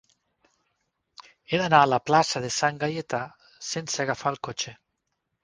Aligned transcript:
He 1.49 1.59
d'anar 1.63 1.81
a 1.81 1.89
la 1.91 1.99
plaça 2.07 2.41
de 2.47 2.49
Sant 2.57 2.81
Gaietà 2.85 3.21
sense 3.69 4.03
agafar 4.07 4.35
el 4.37 4.43
cotxe. 4.51 4.77